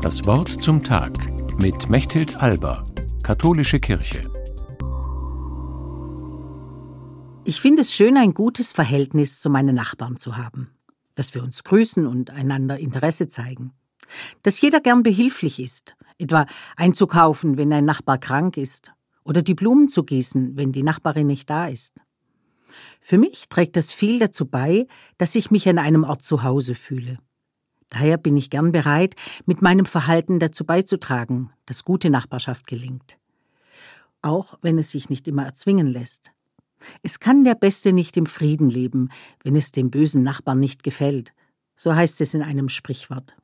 Das 0.00 0.24
Wort 0.26 0.48
zum 0.48 0.84
Tag 0.84 1.12
mit 1.60 1.90
Mechthild 1.90 2.36
Alba, 2.36 2.84
Katholische 3.24 3.80
Kirche. 3.80 4.22
Ich 7.44 7.60
finde 7.60 7.82
es 7.82 7.92
schön, 7.92 8.16
ein 8.16 8.32
gutes 8.32 8.72
Verhältnis 8.72 9.40
zu 9.40 9.50
meinen 9.50 9.74
Nachbarn 9.74 10.16
zu 10.16 10.36
haben. 10.36 10.70
Dass 11.16 11.34
wir 11.34 11.42
uns 11.42 11.64
grüßen 11.64 12.06
und 12.06 12.30
einander 12.30 12.78
Interesse 12.78 13.26
zeigen. 13.26 13.72
Dass 14.44 14.60
jeder 14.60 14.80
gern 14.80 15.02
behilflich 15.02 15.58
ist, 15.58 15.96
etwa 16.16 16.46
einzukaufen, 16.76 17.56
wenn 17.56 17.72
ein 17.72 17.84
Nachbar 17.84 18.18
krank 18.18 18.56
ist, 18.56 18.92
oder 19.24 19.42
die 19.42 19.54
Blumen 19.54 19.88
zu 19.88 20.04
gießen, 20.04 20.56
wenn 20.56 20.70
die 20.70 20.84
Nachbarin 20.84 21.26
nicht 21.26 21.50
da 21.50 21.66
ist. 21.66 21.94
Für 23.00 23.18
mich 23.18 23.48
trägt 23.48 23.74
das 23.74 23.92
viel 23.92 24.20
dazu 24.20 24.46
bei, 24.46 24.86
dass 25.16 25.34
ich 25.34 25.50
mich 25.50 25.68
an 25.68 25.78
einem 25.78 26.04
Ort 26.04 26.24
zu 26.24 26.44
Hause 26.44 26.76
fühle. 26.76 27.18
Daher 27.90 28.18
bin 28.18 28.36
ich 28.36 28.50
gern 28.50 28.72
bereit, 28.72 29.16
mit 29.46 29.62
meinem 29.62 29.86
Verhalten 29.86 30.38
dazu 30.38 30.64
beizutragen, 30.64 31.50
dass 31.66 31.84
gute 31.84 32.10
Nachbarschaft 32.10 32.66
gelingt. 32.66 33.18
Auch 34.20 34.58
wenn 34.62 34.78
es 34.78 34.90
sich 34.90 35.08
nicht 35.08 35.26
immer 35.28 35.44
erzwingen 35.44 35.86
lässt. 35.86 36.32
Es 37.02 37.18
kann 37.18 37.44
der 37.44 37.54
Beste 37.54 37.92
nicht 37.92 38.16
im 38.16 38.26
Frieden 38.26 38.68
leben, 38.68 39.10
wenn 39.42 39.56
es 39.56 39.72
dem 39.72 39.90
bösen 39.90 40.22
Nachbarn 40.22 40.60
nicht 40.60 40.82
gefällt. 40.82 41.32
So 41.76 41.94
heißt 41.94 42.20
es 42.20 42.34
in 42.34 42.42
einem 42.42 42.68
Sprichwort. 42.68 43.36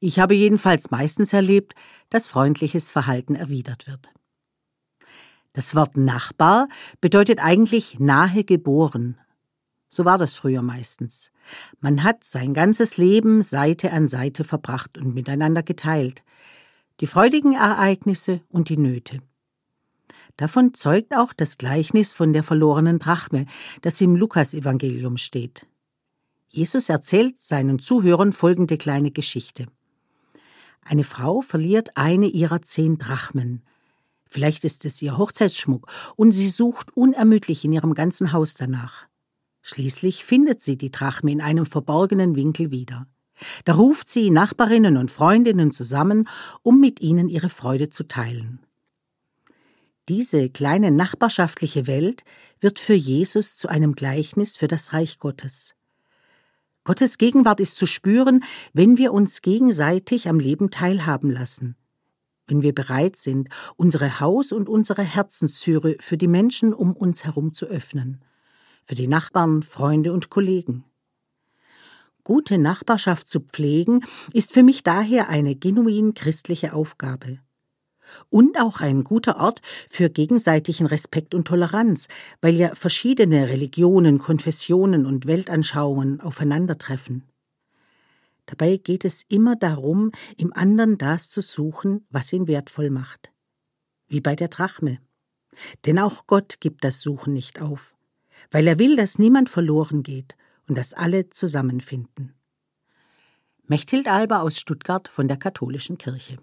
Ich 0.00 0.18
habe 0.18 0.34
jedenfalls 0.34 0.90
meistens 0.90 1.32
erlebt, 1.32 1.74
dass 2.10 2.26
freundliches 2.26 2.90
Verhalten 2.90 3.34
erwidert 3.34 3.86
wird. 3.86 4.08
Das 5.52 5.74
Wort 5.74 5.96
Nachbar 5.96 6.68
bedeutet 7.00 7.40
eigentlich 7.40 7.98
nahe 7.98 8.44
geboren. 8.44 9.18
So 9.88 10.04
war 10.04 10.18
das 10.18 10.34
früher 10.34 10.62
meistens. 10.62 11.30
Man 11.80 12.04
hat 12.04 12.24
sein 12.24 12.52
ganzes 12.52 12.98
Leben 12.98 13.42
Seite 13.42 13.92
an 13.92 14.06
Seite 14.08 14.44
verbracht 14.44 14.98
und 14.98 15.14
miteinander 15.14 15.62
geteilt. 15.62 16.22
Die 17.00 17.06
freudigen 17.06 17.54
Ereignisse 17.54 18.42
und 18.48 18.68
die 18.68 18.76
Nöte. 18.76 19.20
Davon 20.36 20.72
zeugt 20.72 21.16
auch 21.16 21.32
das 21.32 21.58
Gleichnis 21.58 22.12
von 22.12 22.32
der 22.32 22.44
verlorenen 22.44 22.98
Drachme, 22.98 23.46
das 23.82 24.00
im 24.00 24.14
Lukasevangelium 24.14 25.16
steht. 25.16 25.66
Jesus 26.48 26.88
erzählt 26.88 27.38
seinen 27.38 27.78
Zuhörern 27.78 28.32
folgende 28.32 28.78
kleine 28.78 29.10
Geschichte. 29.10 29.66
Eine 30.84 31.04
Frau 31.04 31.40
verliert 31.40 31.96
eine 31.96 32.26
ihrer 32.26 32.62
zehn 32.62 32.98
Drachmen. 32.98 33.62
Vielleicht 34.26 34.64
ist 34.64 34.84
es 34.84 35.02
ihr 35.02 35.18
Hochzeitsschmuck, 35.18 35.90
und 36.14 36.30
sie 36.32 36.48
sucht 36.48 36.96
unermüdlich 36.96 37.64
in 37.64 37.72
ihrem 37.72 37.94
ganzen 37.94 38.32
Haus 38.32 38.54
danach. 38.54 39.07
Schließlich 39.68 40.24
findet 40.24 40.62
sie 40.62 40.78
die 40.78 40.90
Drachme 40.90 41.30
in 41.30 41.42
einem 41.42 41.66
verborgenen 41.66 42.36
Winkel 42.36 42.70
wieder. 42.70 43.06
Da 43.66 43.74
ruft 43.74 44.08
sie 44.08 44.30
Nachbarinnen 44.30 44.96
und 44.96 45.10
Freundinnen 45.10 45.72
zusammen, 45.72 46.26
um 46.62 46.80
mit 46.80 47.02
ihnen 47.02 47.28
ihre 47.28 47.50
Freude 47.50 47.90
zu 47.90 48.08
teilen. 48.08 48.60
Diese 50.08 50.48
kleine 50.48 50.90
nachbarschaftliche 50.90 51.86
Welt 51.86 52.24
wird 52.60 52.78
für 52.78 52.94
Jesus 52.94 53.58
zu 53.58 53.68
einem 53.68 53.94
Gleichnis 53.94 54.56
für 54.56 54.68
das 54.68 54.94
Reich 54.94 55.18
Gottes. 55.18 55.74
Gottes 56.84 57.18
Gegenwart 57.18 57.60
ist 57.60 57.76
zu 57.76 57.84
spüren, 57.84 58.44
wenn 58.72 58.96
wir 58.96 59.12
uns 59.12 59.42
gegenseitig 59.42 60.30
am 60.30 60.40
Leben 60.40 60.70
teilhaben 60.70 61.30
lassen, 61.30 61.76
wenn 62.46 62.62
wir 62.62 62.74
bereit 62.74 63.16
sind, 63.16 63.50
unsere 63.76 64.18
Haus- 64.18 64.52
und 64.52 64.70
unsere 64.70 65.02
Herzenstüre 65.02 65.96
für 66.00 66.16
die 66.16 66.26
Menschen 66.26 66.72
um 66.72 66.96
uns 66.96 67.24
herum 67.24 67.52
zu 67.52 67.66
öffnen, 67.66 68.24
für 68.88 68.94
die 68.94 69.06
Nachbarn, 69.06 69.62
Freunde 69.62 70.14
und 70.14 70.30
Kollegen. 70.30 70.82
Gute 72.24 72.56
Nachbarschaft 72.56 73.28
zu 73.28 73.40
pflegen, 73.40 74.02
ist 74.32 74.54
für 74.54 74.62
mich 74.62 74.82
daher 74.82 75.28
eine 75.28 75.54
genuin 75.54 76.14
christliche 76.14 76.72
Aufgabe. 76.72 77.38
Und 78.30 78.58
auch 78.58 78.80
ein 78.80 79.04
guter 79.04 79.40
Ort 79.40 79.60
für 79.90 80.08
gegenseitigen 80.08 80.86
Respekt 80.86 81.34
und 81.34 81.46
Toleranz, 81.46 82.08
weil 82.40 82.54
ja 82.54 82.74
verschiedene 82.74 83.50
Religionen, 83.50 84.16
Konfessionen 84.16 85.04
und 85.04 85.26
Weltanschauungen 85.26 86.22
aufeinandertreffen. 86.22 87.24
Dabei 88.46 88.78
geht 88.78 89.04
es 89.04 89.22
immer 89.28 89.54
darum, 89.54 90.12
im 90.38 90.54
anderen 90.54 90.96
das 90.96 91.28
zu 91.28 91.42
suchen, 91.42 92.06
was 92.08 92.32
ihn 92.32 92.46
wertvoll 92.46 92.88
macht. 92.88 93.32
Wie 94.06 94.22
bei 94.22 94.34
der 94.34 94.48
Drachme. 94.48 94.98
Denn 95.84 95.98
auch 95.98 96.26
Gott 96.26 96.60
gibt 96.60 96.84
das 96.84 97.02
Suchen 97.02 97.34
nicht 97.34 97.60
auf, 97.60 97.97
weil 98.50 98.66
er 98.66 98.78
will, 98.78 98.96
dass 98.96 99.18
niemand 99.18 99.50
verloren 99.50 100.02
geht 100.02 100.36
und 100.68 100.76
dass 100.76 100.94
alle 100.94 101.30
zusammenfinden. 101.30 102.34
Mechthild 103.66 104.08
Alba 104.08 104.40
aus 104.40 104.58
Stuttgart 104.58 105.08
von 105.08 105.28
der 105.28 105.36
Katholischen 105.36 105.98
Kirche. 105.98 106.38